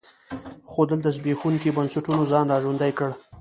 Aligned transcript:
خو 0.69 0.81
دلته 0.89 1.09
زبېښونکي 1.17 1.69
بنسټونو 1.77 2.23
ځان 2.31 2.45
را 2.51 2.57
ژوندی 2.63 2.91
کړ. 2.97 3.09